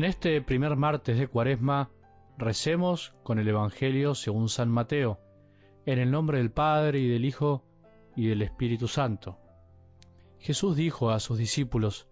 En 0.00 0.04
este 0.04 0.40
primer 0.40 0.76
martes 0.76 1.18
de 1.18 1.28
Cuaresma 1.28 1.90
recemos 2.38 3.12
con 3.22 3.38
el 3.38 3.46
Evangelio 3.46 4.14
según 4.14 4.48
San 4.48 4.70
Mateo, 4.70 5.20
en 5.84 5.98
el 5.98 6.10
nombre 6.10 6.38
del 6.38 6.50
Padre 6.50 7.00
y 7.00 7.06
del 7.06 7.26
Hijo 7.26 7.66
y 8.16 8.28
del 8.28 8.40
Espíritu 8.40 8.88
Santo. 8.88 9.36
Jesús 10.38 10.74
dijo 10.74 11.10
a 11.10 11.20
sus 11.20 11.36
discípulos, 11.36 12.08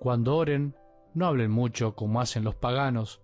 Cuando 0.00 0.34
oren, 0.34 0.74
no 1.14 1.26
hablen 1.26 1.52
mucho 1.52 1.94
como 1.94 2.20
hacen 2.20 2.42
los 2.42 2.56
paganos, 2.56 3.22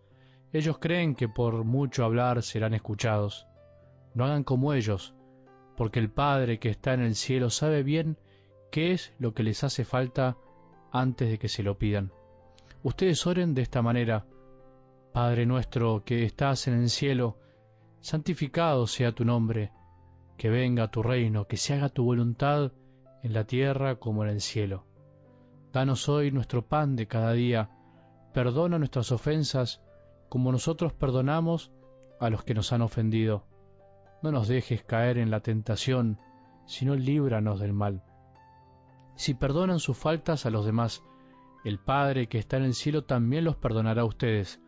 ellos 0.53 0.79
creen 0.79 1.17
que 1.17 1.29
por 1.29 1.64
mucho 1.64 2.04
hablar 2.04 2.44
serán 2.44 2.75
escuchados. 2.75 3.49
No 4.14 4.26
hagan 4.26 4.44
como 4.44 4.75
ellos, 4.75 5.17
porque 5.76 5.99
el 5.99 6.08
Padre 6.08 6.61
que 6.61 6.71
está 6.71 6.94
en 6.94 7.00
el 7.00 7.17
cielo 7.17 7.50
sabe 7.50 7.82
bien 7.82 8.17
qué 8.71 8.93
es 8.93 9.12
lo 9.18 9.35
que 9.35 9.43
les 9.43 9.64
hace 9.64 9.85
falta 9.85 10.36
antes 10.93 11.30
de 11.30 11.39
que 11.40 11.49
se 11.49 11.64
lo 11.64 11.79
pidan. 11.79 12.12
Ustedes 12.82 13.27
oren 13.27 13.55
de 13.55 13.63
esta 13.63 13.82
manera. 13.82 14.25
Padre 15.13 15.46
nuestro 15.46 16.05
que 16.05 16.25
estás 16.25 16.68
en 16.68 16.75
el 16.75 16.91
cielo, 16.91 17.39
santificado 18.01 18.87
sea 18.87 19.13
tu 19.13 19.25
nombre, 19.25 19.73
que 20.37 20.49
venga 20.49 20.91
tu 20.91 21.03
reino, 21.03 21.46
que 21.46 21.57
se 21.57 21.75
haga 21.75 21.89
tu 21.89 22.04
voluntad 22.04 22.73
en 23.23 23.32
la 23.32 23.45
tierra 23.45 23.96
como 23.96 24.23
en 24.23 24.31
el 24.31 24.41
cielo. 24.41 24.87
Danos 25.73 26.09
hoy 26.09 26.31
nuestro 26.31 26.67
pan 26.67 26.95
de 26.95 27.09
cada 27.09 27.32
día, 27.32 27.71
perdona 28.32 28.79
nuestras 28.79 29.11
ofensas 29.11 29.82
como 30.29 30.53
nosotros 30.53 30.93
perdonamos 30.93 31.73
a 32.20 32.31
los 32.31 32.45
que 32.45 32.55
nos 32.55 32.73
han 32.73 32.83
ofendido. 32.83 33.45
No 34.23 34.31
nos 34.31 34.47
dejes 34.47 34.84
caer 34.84 35.19
en 35.19 35.31
la 35.31 35.41
tentación, 35.41 36.20
sino 36.67 36.95
líbranos 36.95 37.59
del 37.59 37.73
mal. 37.73 38.05
Si 39.17 39.35
perdonan 39.35 39.81
sus 39.81 39.97
faltas 39.97 40.47
a 40.47 40.51
los 40.51 40.65
demás, 40.65 41.03
el 41.64 41.78
Padre 41.78 42.28
que 42.28 42.39
está 42.39 42.56
en 42.56 42.64
el 42.64 42.75
cielo 42.75 43.05
también 43.05 43.45
los 43.45 43.56
perdonará 43.56 44.03
a 44.03 44.06
ustedes, 44.06 44.61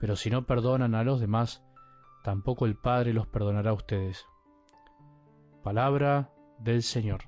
pero 0.00 0.16
si 0.16 0.30
no 0.30 0.46
perdonan 0.46 0.94
a 0.94 1.04
los 1.04 1.20
demás, 1.20 1.62
tampoco 2.22 2.66
el 2.66 2.76
Padre 2.76 3.12
los 3.12 3.26
perdonará 3.26 3.70
a 3.70 3.74
ustedes. 3.74 4.26
Palabra 5.62 6.30
del 6.58 6.82
Señor. 6.82 7.20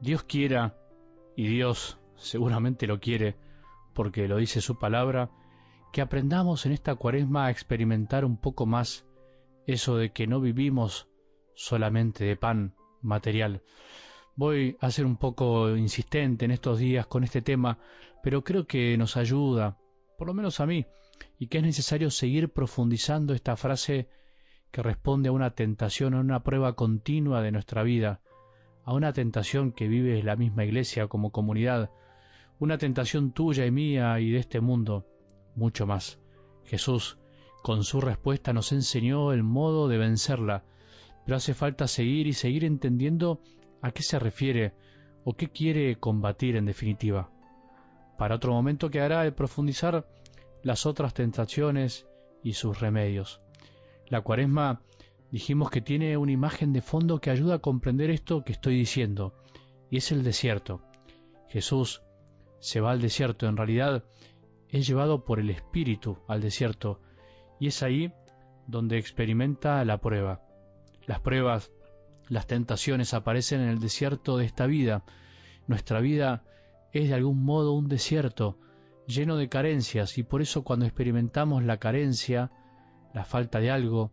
Dios 0.00 0.22
quiera, 0.22 0.76
y 1.34 1.48
Dios 1.48 1.98
seguramente 2.14 2.86
lo 2.86 3.00
quiere, 3.00 3.36
porque 3.96 4.28
lo 4.28 4.36
dice 4.36 4.60
su 4.60 4.78
palabra, 4.78 5.30
que 5.90 6.02
aprendamos 6.02 6.66
en 6.66 6.72
esta 6.72 6.94
cuaresma 6.94 7.46
a 7.46 7.50
experimentar 7.50 8.26
un 8.26 8.36
poco 8.36 8.66
más 8.66 9.06
eso 9.66 9.96
de 9.96 10.12
que 10.12 10.26
no 10.26 10.40
vivimos 10.40 11.08
solamente 11.54 12.24
de 12.24 12.36
pan 12.36 12.74
material. 13.00 13.62
Voy 14.36 14.76
a 14.80 14.90
ser 14.90 15.06
un 15.06 15.16
poco 15.16 15.74
insistente 15.76 16.44
en 16.44 16.50
estos 16.50 16.78
días 16.78 17.06
con 17.06 17.24
este 17.24 17.40
tema, 17.40 17.78
pero 18.22 18.44
creo 18.44 18.66
que 18.66 18.98
nos 18.98 19.16
ayuda, 19.16 19.78
por 20.18 20.26
lo 20.26 20.34
menos 20.34 20.60
a 20.60 20.66
mí, 20.66 20.84
y 21.38 21.46
que 21.46 21.58
es 21.58 21.64
necesario 21.64 22.10
seguir 22.10 22.52
profundizando 22.52 23.32
esta 23.32 23.56
frase 23.56 24.10
que 24.70 24.82
responde 24.82 25.30
a 25.30 25.32
una 25.32 25.52
tentación, 25.52 26.12
a 26.12 26.20
una 26.20 26.42
prueba 26.42 26.74
continua 26.74 27.40
de 27.40 27.52
nuestra 27.52 27.82
vida, 27.82 28.20
a 28.84 28.92
una 28.92 29.14
tentación 29.14 29.72
que 29.72 29.88
vive 29.88 30.22
la 30.22 30.36
misma 30.36 30.66
iglesia 30.66 31.08
como 31.08 31.32
comunidad, 31.32 31.90
una 32.58 32.78
tentación 32.78 33.32
tuya 33.32 33.66
y 33.66 33.70
mía 33.70 34.18
y 34.20 34.30
de 34.30 34.38
este 34.38 34.60
mundo, 34.60 35.06
mucho 35.54 35.86
más. 35.86 36.18
Jesús, 36.64 37.18
con 37.62 37.84
su 37.84 38.00
respuesta, 38.00 38.52
nos 38.52 38.72
enseñó 38.72 39.32
el 39.32 39.42
modo 39.42 39.88
de 39.88 39.98
vencerla, 39.98 40.64
pero 41.24 41.36
hace 41.36 41.54
falta 41.54 41.86
seguir 41.86 42.26
y 42.26 42.32
seguir 42.32 42.64
entendiendo 42.64 43.40
a 43.82 43.90
qué 43.90 44.02
se 44.02 44.18
refiere 44.18 44.74
o 45.24 45.34
qué 45.34 45.48
quiere 45.48 45.96
combatir 45.96 46.56
en 46.56 46.66
definitiva. 46.66 47.30
Para 48.16 48.36
otro 48.36 48.52
momento 48.52 48.90
quedará 48.90 49.24
el 49.24 49.34
profundizar 49.34 50.08
las 50.62 50.86
otras 50.86 51.14
tentaciones 51.14 52.06
y 52.42 52.54
sus 52.54 52.80
remedios. 52.80 53.42
La 54.08 54.22
cuaresma 54.22 54.80
dijimos 55.30 55.70
que 55.70 55.80
tiene 55.80 56.16
una 56.16 56.32
imagen 56.32 56.72
de 56.72 56.80
fondo 56.80 57.20
que 57.20 57.30
ayuda 57.30 57.56
a 57.56 57.58
comprender 57.58 58.10
esto 58.10 58.44
que 58.44 58.52
estoy 58.52 58.76
diciendo, 58.76 59.34
y 59.90 59.98
es 59.98 60.12
el 60.12 60.22
desierto. 60.22 60.82
Jesús 61.48 62.02
se 62.66 62.80
va 62.80 62.90
al 62.90 63.00
desierto, 63.00 63.46
en 63.46 63.56
realidad 63.56 64.02
es 64.70 64.88
llevado 64.88 65.24
por 65.24 65.38
el 65.38 65.50
Espíritu 65.50 66.18
al 66.26 66.40
desierto 66.40 67.00
y 67.60 67.68
es 67.68 67.84
ahí 67.84 68.12
donde 68.66 68.98
experimenta 68.98 69.84
la 69.84 69.98
prueba. 69.98 70.40
Las 71.06 71.20
pruebas, 71.20 71.70
las 72.28 72.48
tentaciones 72.48 73.14
aparecen 73.14 73.60
en 73.60 73.68
el 73.68 73.78
desierto 73.78 74.36
de 74.36 74.46
esta 74.46 74.66
vida. 74.66 75.04
Nuestra 75.68 76.00
vida 76.00 76.42
es 76.92 77.08
de 77.08 77.14
algún 77.14 77.44
modo 77.44 77.72
un 77.72 77.86
desierto 77.86 78.58
lleno 79.06 79.36
de 79.36 79.48
carencias 79.48 80.18
y 80.18 80.24
por 80.24 80.42
eso 80.42 80.64
cuando 80.64 80.86
experimentamos 80.86 81.62
la 81.62 81.76
carencia, 81.76 82.50
la 83.14 83.24
falta 83.24 83.60
de 83.60 83.70
algo, 83.70 84.10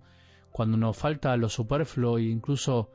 cuando 0.51 0.77
nos 0.77 0.95
falta 0.95 1.35
lo 1.37 1.49
superfluo 1.49 2.19
e 2.19 2.25
incluso 2.25 2.91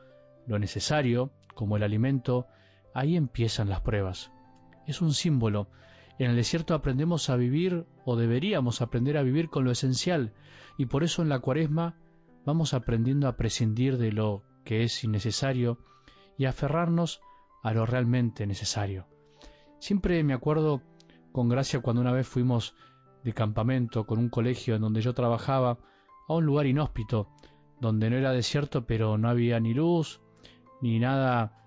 lo 0.47 0.61
necesario, 0.61 1.33
como 1.57 1.77
el 1.77 1.83
alimento, 1.83 2.47
ahí 2.95 3.17
empiezan 3.17 3.69
las 3.69 3.81
pruebas 3.81 4.31
es 4.89 5.03
un 5.03 5.13
símbolo. 5.13 5.69
En 6.19 6.31
el 6.31 6.37
desierto 6.37 6.75
aprendemos 6.75 7.31
a 7.31 7.37
vivir 7.37 7.87
o 8.05 8.17
deberíamos 8.17 8.83
aprender 8.83 9.17
a 9.17 9.23
vivir 9.23 9.51
con 9.51 9.65
lo 9.65 9.71
esencial 9.71 10.33
y 10.77 10.87
por 10.87 11.05
eso 11.05 11.23
en 11.23 11.29
la 11.29 11.39
cuaresma 11.39 11.95
vamos 12.45 12.75
aprendiendo 12.75 13.29
a 13.29 13.37
prescindir 13.37 13.99
de 13.99 14.11
lo 14.11 14.43
que 14.65 14.83
es 14.83 15.05
innecesario 15.05 15.79
y 16.39 16.47
a 16.47 16.51
aferrarnos 16.51 17.21
a 17.63 17.73
lo 17.73 17.85
realmente 17.85 18.47
necesario. 18.47 19.07
Siempre 19.79 20.25
me 20.25 20.33
acuerdo 20.33 20.83
con 21.33 21.49
gracia 21.49 21.81
cuando 21.81 22.01
una 22.01 22.13
vez 22.13 22.27
fuimos 22.27 22.75
de 23.23 23.35
campamento 23.35 24.07
con 24.07 24.19
un 24.19 24.31
colegio 24.31 24.75
en 24.75 24.81
donde 24.81 25.03
yo 25.03 25.13
trabajaba 25.13 25.79
a 26.29 26.35
un 26.35 26.47
lugar 26.47 26.67
inhóspito, 26.67 27.29
donde 27.81 28.09
no 28.09 28.17
era 28.17 28.33
desierto 28.33 28.87
pero 28.87 29.19
no 29.19 29.29
había 29.29 29.61
ni 29.61 29.75
luz 29.75 30.21
ni 30.81 30.99
nada 30.99 31.58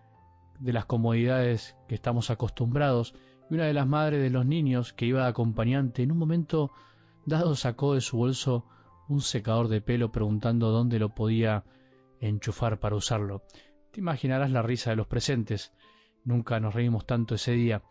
de 0.62 0.74
las 0.74 0.86
comodidades 0.86 1.76
que 1.88 1.96
estamos 1.96 2.30
acostumbrados, 2.30 3.16
y 3.50 3.56
una 3.56 3.66
de 3.66 3.74
las 3.74 3.88
madres 3.88 4.22
de 4.22 4.30
los 4.30 4.46
niños 4.46 4.94
que 4.94 5.06
iba 5.08 5.24
de 5.24 5.30
acompañante 5.30 6.04
en 6.04 6.12
un 6.12 6.18
momento 6.18 6.72
dado 7.26 7.56
sacó 7.56 7.96
de 7.96 8.02
su 8.02 8.18
bolso 8.18 8.66
un 9.10 9.22
secador 9.22 9.68
de 9.68 9.82
pelo 9.82 10.12
preguntando 10.12 10.70
dónde 10.70 11.00
lo 11.00 11.10
podía 11.10 11.66
enchufar 12.20 12.80
para 12.80 12.96
usarlo. 12.96 13.44
Te 13.92 14.00
imaginarás 14.00 14.52
la 14.52 14.62
risa 14.62 14.92
de 14.92 14.96
los 14.96 15.08
presentes. 15.08 15.74
Nunca 16.24 16.60
nos 16.60 16.74
reímos 16.74 17.06
tanto 17.06 17.36
ese 17.36 17.52
día. 17.54 17.82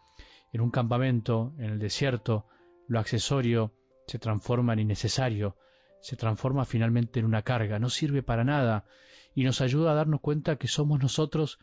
En 0.52 0.60
un 0.60 0.70
campamento, 0.70 1.52
en 1.58 1.66
el 1.66 1.78
desierto, 1.78 2.46
lo 2.86 3.00
accesorio 3.00 3.74
se 4.06 4.18
transforma 4.18 4.72
en 4.72 4.80
innecesario, 4.80 5.56
se 6.00 6.16
transforma 6.16 6.64
finalmente 6.64 7.20
en 7.20 7.26
una 7.26 7.42
carga, 7.42 7.78
no 7.78 7.90
sirve 7.90 8.22
para 8.22 8.44
nada 8.44 8.86
y 9.34 9.44
nos 9.44 9.60
ayuda 9.60 9.92
a 9.92 9.94
darnos 9.94 10.20
cuenta 10.20 10.56
que 10.56 10.68
somos 10.68 11.00
nosotros 11.00 11.58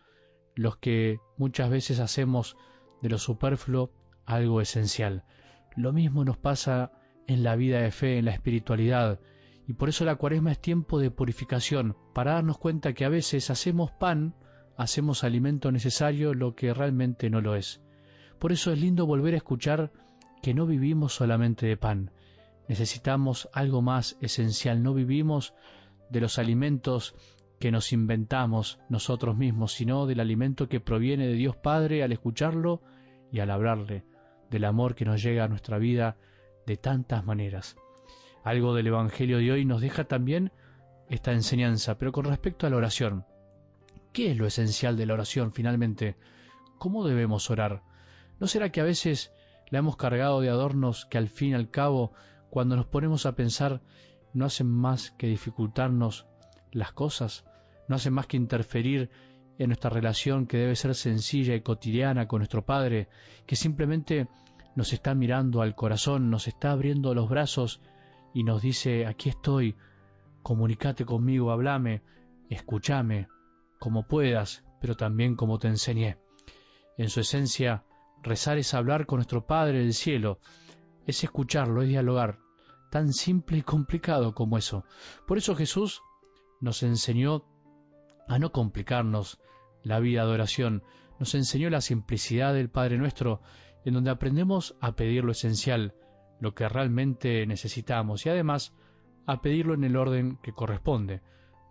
los 0.58 0.78
que 0.78 1.20
muchas 1.38 1.70
veces 1.70 2.00
hacemos 2.00 2.58
de 3.02 3.10
lo 3.10 3.20
superfluo 3.20 3.92
algo 4.26 4.60
esencial. 4.60 5.24
Lo 5.76 5.94
mismo 5.94 6.26
nos 6.26 6.38
pasa 6.38 6.92
en 7.28 7.44
la 7.44 7.56
vida 7.56 7.82
de 7.82 7.92
fe, 7.92 8.18
en 8.18 8.26
la 8.26 8.32
espiritualidad, 8.32 9.20
y 9.68 9.74
por 9.74 9.90
eso 9.90 10.04
la 10.04 10.16
cuaresma 10.16 10.52
es 10.52 10.60
tiempo 10.60 11.00
de 11.00 11.12
purificación, 11.12 11.96
para 12.14 12.34
darnos 12.34 12.58
cuenta 12.58 12.94
que 12.94 13.06
a 13.06 13.10
veces 13.10 13.50
hacemos 13.50 13.92
pan, 13.92 14.36
hacemos 14.78 15.24
alimento 15.24 15.72
necesario 15.72 16.34
lo 16.34 16.56
que 16.56 16.74
realmente 16.74 17.30
no 17.30 17.42
lo 17.42 17.56
es. 17.56 17.82
Por 18.40 18.52
eso 18.52 18.72
es 18.72 18.80
lindo 18.80 19.06
volver 19.06 19.36
a 19.36 19.38
escuchar 19.38 19.92
que 20.42 20.54
no 20.54 20.66
vivimos 20.66 21.14
solamente 21.14 21.68
de 21.68 21.78
pan, 21.78 22.12
necesitamos 22.68 23.50
algo 23.54 23.82
más 23.82 24.18
esencial, 24.22 24.82
no 24.82 24.94
vivimos 24.94 25.54
de 26.10 26.22
los 26.22 26.40
alimentos 26.40 27.16
que 27.60 27.72
nos 27.72 27.92
inventamos 27.92 28.80
nosotros 28.90 29.36
mismos, 29.36 29.74
sino 29.74 30.06
del 30.06 30.20
alimento 30.20 30.70
que 30.70 30.80
proviene 30.80 31.28
de 31.28 31.34
Dios 31.34 31.56
Padre 31.56 32.04
al 32.04 32.12
escucharlo 32.12 32.82
y 33.32 33.40
al 33.40 33.50
hablarle, 33.50 34.06
del 34.52 34.66
amor 34.66 34.96
que 34.96 35.06
nos 35.06 35.22
llega 35.22 35.44
a 35.44 35.48
nuestra 35.48 35.78
vida 35.78 36.18
de 36.66 36.78
tantas 36.78 37.26
maneras. 37.26 37.76
Algo 38.44 38.76
del 38.76 38.88
Evangelio 38.88 39.40
de 39.40 39.52
hoy 39.52 39.66
nos 39.66 39.82
deja 39.82 40.06
también 40.06 40.52
esta 41.10 41.32
enseñanza, 41.32 41.98
pero 41.98 42.12
con 42.12 42.26
respecto 42.26 42.68
a 42.68 42.70
la 42.70 42.78
oración. 42.78 43.26
¿Qué 44.14 44.32
es 44.32 44.38
lo 44.38 44.46
esencial 44.46 44.98
de 44.98 45.06
la 45.06 45.14
oración 45.14 45.52
finalmente? 45.52 46.16
¿Cómo 46.78 47.08
debemos 47.08 47.50
orar? 47.50 47.82
¿No 48.40 48.48
será 48.48 48.72
que 48.72 48.82
a 48.82 48.86
veces 48.86 49.34
la 49.70 49.80
hemos 49.80 49.98
cargado 49.98 50.42
de 50.42 50.50
adornos 50.50 51.06
que 51.06 51.18
al 51.18 51.28
fin 51.28 51.50
y 51.50 51.54
al 51.56 51.70
cabo, 51.70 52.14
cuando 52.50 52.76
nos 52.76 52.86
ponemos 52.86 53.26
a 53.26 53.36
pensar, 53.36 53.82
no 54.34 54.46
hacen 54.46 54.68
más 54.68 55.12
que 55.12 55.28
dificultarnos 55.28 56.28
las 56.72 56.92
cosas? 56.92 57.46
no 57.88 57.96
hace 57.96 58.12
más 58.12 58.28
que 58.28 58.38
interferir 58.38 59.10
en 59.58 59.68
nuestra 59.68 59.90
relación 59.90 60.46
que 60.46 60.58
debe 60.58 60.76
ser 60.76 60.94
sencilla 60.94 61.56
y 61.56 61.62
cotidiana 61.62 62.28
con 62.28 62.40
nuestro 62.40 62.66
Padre, 62.66 63.08
que 63.46 63.56
simplemente 63.56 64.28
nos 64.76 64.94
está 64.94 65.16
mirando 65.16 65.62
al 65.62 65.74
corazón, 65.74 66.30
nos 66.30 66.48
está 66.48 66.72
abriendo 66.72 67.16
los 67.16 67.30
brazos 67.30 67.82
y 68.34 68.44
nos 68.44 68.62
dice, 68.62 69.08
aquí 69.08 69.30
estoy, 69.30 69.76
comunícate 70.44 71.06
conmigo, 71.06 71.52
hablame, 71.52 72.04
escúchame, 72.50 73.28
como 73.80 74.04
puedas, 74.04 74.64
pero 74.80 74.96
también 74.96 75.36
como 75.36 75.58
te 75.58 75.68
enseñé. 75.70 76.18
En 76.98 77.10
su 77.10 77.22
esencia, 77.22 77.84
rezar 78.22 78.58
es 78.58 78.74
hablar 78.74 79.08
con 79.08 79.18
nuestro 79.18 79.48
Padre 79.48 79.80
del 79.80 79.94
cielo, 79.94 80.40
es 81.08 81.24
escucharlo, 81.24 81.82
es 81.82 81.88
dialogar, 81.88 82.38
tan 82.92 83.14
simple 83.14 83.58
y 83.58 83.62
complicado 83.64 84.36
como 84.36 84.58
eso. 84.58 84.84
Por 85.26 85.40
eso 85.40 85.56
Jesús 85.56 86.02
nos 86.60 86.84
enseñó 86.84 87.46
a 88.28 88.40
no 88.40 88.52
complicarnos 88.52 89.40
la 89.84 90.00
vida 90.00 90.26
de 90.26 90.32
oración, 90.32 90.84
nos 91.20 91.34
enseñó 91.36 91.70
la 91.70 91.82
simplicidad 91.82 92.54
del 92.54 92.70
Padre 92.70 92.98
nuestro, 92.98 93.42
en 93.86 93.94
donde 93.94 94.12
aprendemos 94.12 94.76
a 94.82 94.96
pedir 94.96 95.24
lo 95.24 95.32
esencial, 95.32 95.96
lo 96.40 96.54
que 96.54 96.68
realmente 96.68 97.46
necesitamos, 97.46 98.26
y 98.26 98.30
además 98.30 98.76
a 99.26 99.42
pedirlo 99.42 99.74
en 99.74 99.84
el 99.84 99.96
orden 99.96 100.38
que 100.44 100.54
corresponde, 100.54 101.22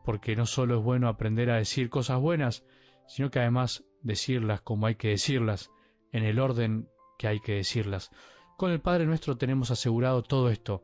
porque 0.05 0.37
no 0.37 0.47
solo 0.47 0.79
es 0.79 0.85
bueno 0.85 1.09
aprender 1.09 1.51
a 1.51 1.57
decir 1.57 1.91
cosas 1.91 2.21
buenas, 2.21 2.65
sino 3.07 3.31
que 3.31 3.41
además 3.41 3.85
decirlas 4.03 4.61
como 4.61 4.87
hay 4.87 4.97
que 4.97 5.09
decirlas, 5.09 5.71
en 6.13 6.25
el 6.25 6.39
orden 6.39 6.89
que 7.19 7.29
hay 7.29 7.41
que 7.41 7.55
decirlas. 7.55 8.11
Con 8.57 8.71
el 8.71 8.81
Padre 8.81 9.07
nuestro 9.07 9.37
tenemos 9.37 9.71
asegurado 9.71 10.23
todo 10.23 10.51
esto, 10.51 10.83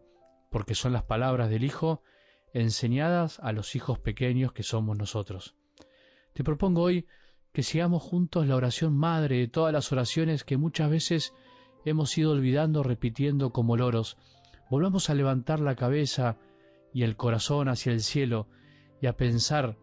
porque 0.51 0.75
son 0.75 0.93
las 0.93 1.05
palabras 1.05 1.51
del 1.51 1.65
Hijo 1.65 2.03
enseñadas 2.53 3.39
a 3.41 3.53
los 3.53 3.75
hijos 3.75 3.99
pequeños 3.99 4.53
que 4.53 4.63
somos 4.63 4.97
nosotros. 4.97 5.55
Te 6.33 6.45
propongo 6.45 6.83
hoy 6.83 7.07
que 7.53 7.63
sigamos 7.63 8.03
juntos 8.03 8.47
la 8.47 8.57
oración 8.57 8.97
madre 8.97 9.39
de 9.39 9.49
todas 9.49 9.73
las 9.73 9.93
oraciones 9.93 10.45
que 10.45 10.57
muchas 10.57 10.91
veces 10.91 11.35
hemos 11.85 12.17
ido 12.17 12.33
olvidando 12.33 12.83
repitiendo 12.83 13.51
como 13.51 13.77
loros. 13.77 14.17
Volvamos 14.71 15.11
a 15.11 15.15
levantar 15.15 15.61
la 15.61 15.77
cabeza 15.77 16.39
y 16.95 17.03
el 17.03 17.17
corazón 17.17 17.69
hacia 17.69 17.93
el 17.93 18.01
cielo 18.01 18.49
y 19.01 19.07
a 19.07 19.17
pensar 19.17 19.77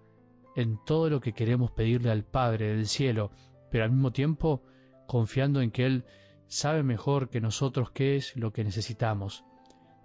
en 0.55 0.79
todo 0.83 1.09
lo 1.09 1.19
que 1.21 1.33
queremos 1.33 1.71
pedirle 1.71 2.11
al 2.11 2.23
Padre 2.23 2.69
del 2.75 2.87
cielo, 2.87 3.31
pero 3.71 3.83
al 3.83 3.91
mismo 3.91 4.11
tiempo 4.11 4.63
confiando 5.07 5.61
en 5.61 5.71
que 5.71 5.85
Él 5.85 6.05
sabe 6.47 6.83
mejor 6.83 7.29
que 7.29 7.41
nosotros 7.41 7.91
qué 7.91 8.15
es 8.15 8.35
lo 8.35 8.51
que 8.51 8.63
necesitamos. 8.63 9.43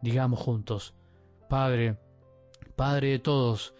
Digamos 0.02 0.38
juntos, 0.40 0.94
Padre, 1.48 1.98
Padre 2.76 3.10
de 3.10 3.18
todos, 3.18 3.74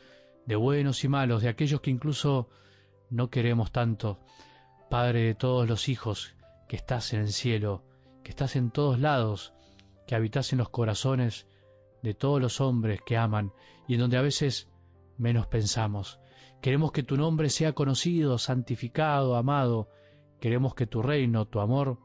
de 0.47 0.57
buenos 0.57 1.05
y 1.05 1.09
malos, 1.09 1.43
de 1.43 1.49
aquellos 1.49 1.81
que 1.81 1.91
incluso 1.91 2.49
no 3.11 3.31
queremos 3.31 3.73
tanto, 3.73 4.21
Padre 4.89 5.23
de 5.23 5.35
todos 5.35 5.69
los 5.69 5.89
hijos, 5.89 6.35
que 6.69 6.77
estás 6.77 7.13
en 7.13 7.21
el 7.21 7.33
cielo, 7.33 7.83
que 8.23 8.31
estás 8.31 8.57
en 8.57 8.71
todos 8.71 8.99
lados, 8.99 9.53
que 10.07 10.15
habitas 10.15 10.53
en 10.53 10.59
los 10.59 10.69
corazones 10.69 11.47
de 12.03 12.15
todos 12.15 12.41
los 12.41 12.61
hombres 12.61 13.01
que 13.05 13.17
aman 13.17 13.53
y 13.89 13.95
en 13.95 14.01
donde 14.01 14.17
a 14.17 14.23
veces 14.23 14.69
menos 15.17 15.47
pensamos. 15.47 16.21
Queremos 16.61 16.93
que 16.93 17.03
tu 17.03 17.17
nombre 17.17 17.51
sea 17.51 17.73
conocido, 17.73 18.39
santificado, 18.39 19.37
amado. 19.37 19.89
Queremos 20.41 20.75
que 20.75 20.87
tu 20.87 21.03
reino, 21.03 21.47
tu 21.47 21.61
amor, 21.61 21.99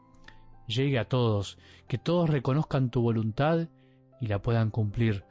llegue 0.68 1.00
a 1.00 1.08
todos, 1.08 1.58
que 1.88 1.98
todos 1.98 2.30
reconozcan 2.30 2.90
tu 2.90 3.02
voluntad 3.02 3.68
y 4.22 4.28
la 4.28 4.42
puedan 4.42 4.70
cumplir, 4.70 5.24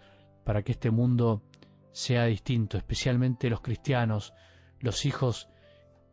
para 0.48 0.62
que 0.62 0.72
este 0.72 0.90
mundo 0.90 1.42
sea 1.92 2.24
distinto, 2.24 2.78
especialmente 2.78 3.50
los 3.50 3.60
cristianos, 3.60 4.32
los 4.80 5.04
hijos 5.04 5.50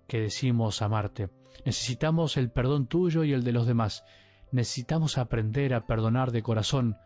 que 0.08 0.20
decimos 0.20 0.82
amarte. 0.82 1.30
Necesitamos 1.66 2.36
el 2.36 2.52
perdón 2.52 2.86
tuyo 2.88 3.24
y 3.24 3.32
el 3.32 3.46
de 3.46 3.54
los 3.54 3.66
demás. 3.66 4.04
Necesitamos 4.52 5.18
aprender 5.18 5.74
a 5.74 5.86
perdonar 5.88 6.34
de 6.34 6.44
corazón, 6.44 6.98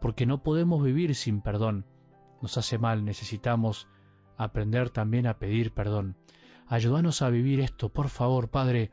porque 0.00 0.26
no 0.26 0.44
podemos 0.44 0.80
vivir 0.80 1.16
sin 1.16 1.40
perdón. 1.40 1.86
Nos 2.40 2.56
hace 2.56 2.78
mal, 2.78 3.04
necesitamos 3.04 3.88
aprender 4.36 4.90
también 4.90 5.26
a 5.26 5.40
pedir 5.40 5.74
perdón. 5.74 6.16
Ayúdanos 6.68 7.20
a 7.20 7.30
vivir 7.30 7.58
esto, 7.58 7.88
por 7.88 8.10
favor, 8.10 8.48
Padre. 8.48 8.92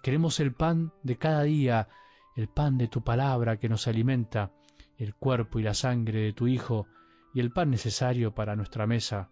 Queremos 0.00 0.38
el 0.38 0.54
pan 0.54 0.92
de 1.02 1.18
cada 1.18 1.42
día, 1.42 1.88
el 2.36 2.46
pan 2.46 2.78
de 2.78 2.86
tu 2.86 3.02
palabra 3.02 3.56
que 3.56 3.68
nos 3.68 3.88
alimenta, 3.88 4.52
el 4.96 5.16
cuerpo 5.16 5.58
y 5.58 5.64
la 5.64 5.74
sangre 5.74 6.20
de 6.20 6.32
tu 6.32 6.46
Hijo, 6.46 6.86
y 7.34 7.40
el 7.40 7.50
pan 7.50 7.70
necesario 7.70 8.34
para 8.34 8.56
nuestra 8.56 8.86
mesa 8.86 9.30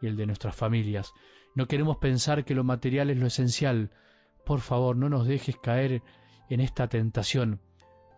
y 0.00 0.06
el 0.06 0.16
de 0.16 0.26
nuestras 0.26 0.54
familias. 0.54 1.12
No 1.54 1.66
queremos 1.66 1.98
pensar 1.98 2.44
que 2.44 2.54
lo 2.54 2.64
material 2.64 3.10
es 3.10 3.18
lo 3.18 3.26
esencial. 3.26 3.90
Por 4.44 4.60
favor, 4.60 4.96
no 4.96 5.08
nos 5.08 5.26
dejes 5.26 5.56
caer 5.56 6.02
en 6.48 6.60
esta 6.60 6.88
tentación. 6.88 7.60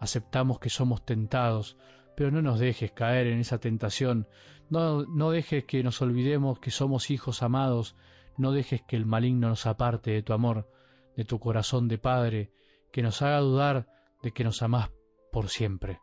Aceptamos 0.00 0.58
que 0.58 0.70
somos 0.70 1.04
tentados, 1.04 1.78
pero 2.16 2.30
no 2.30 2.42
nos 2.42 2.58
dejes 2.58 2.92
caer 2.92 3.26
en 3.26 3.38
esa 3.38 3.58
tentación. 3.58 4.28
No, 4.68 5.04
no 5.04 5.30
dejes 5.30 5.64
que 5.64 5.82
nos 5.82 6.02
olvidemos 6.02 6.58
que 6.58 6.70
somos 6.70 7.10
hijos 7.10 7.42
amados. 7.42 7.96
No 8.36 8.52
dejes 8.52 8.82
que 8.82 8.96
el 8.96 9.06
maligno 9.06 9.48
nos 9.48 9.66
aparte 9.66 10.10
de 10.10 10.22
tu 10.22 10.32
amor, 10.32 10.70
de 11.16 11.24
tu 11.24 11.38
corazón 11.38 11.88
de 11.88 11.98
Padre, 11.98 12.52
que 12.90 13.02
nos 13.02 13.22
haga 13.22 13.40
dudar 13.40 13.86
de 14.22 14.32
que 14.32 14.44
nos 14.44 14.62
amás 14.62 14.90
por 15.30 15.48
siempre. 15.48 16.00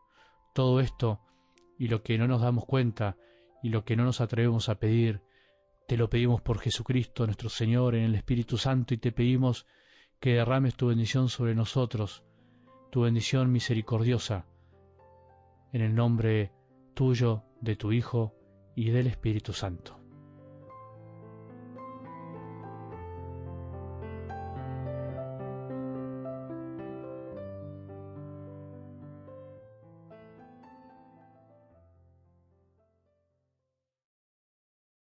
Todo 0.53 0.79
esto 0.79 1.21
y 1.79 1.87
lo 1.87 2.03
que 2.03 2.17
no 2.19 2.27
nos 2.27 2.41
damos 2.41 2.65
cuenta 2.65 3.17
y 3.63 3.69
lo 3.69 3.83
que 3.83 3.95
no 3.95 4.03
nos 4.03 4.21
atrevemos 4.21 4.69
a 4.69 4.75
pedir, 4.75 5.21
te 5.87 5.97
lo 5.97 6.09
pedimos 6.09 6.41
por 6.41 6.59
Jesucristo 6.59 7.25
nuestro 7.25 7.49
Señor 7.49 7.95
en 7.95 8.03
el 8.03 8.15
Espíritu 8.15 8.57
Santo 8.57 8.93
y 8.93 8.97
te 8.97 9.11
pedimos 9.11 9.65
que 10.19 10.35
derrames 10.35 10.75
tu 10.75 10.87
bendición 10.87 11.29
sobre 11.29 11.55
nosotros, 11.55 12.23
tu 12.91 13.01
bendición 13.01 13.51
misericordiosa, 13.51 14.45
en 15.71 15.81
el 15.81 15.95
nombre 15.95 16.51
tuyo, 16.93 17.43
de 17.61 17.75
tu 17.75 17.91
Hijo 17.91 18.35
y 18.75 18.91
del 18.91 19.07
Espíritu 19.07 19.53
Santo. 19.53 19.99